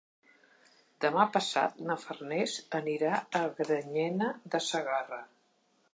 Demà 1.05 1.25
passat 1.35 1.83
na 1.89 1.97
Farners 2.05 2.57
anirà 2.81 3.13
a 3.41 3.45
Granyena 3.61 4.35
de 4.55 4.67
Segarra. 4.73 5.25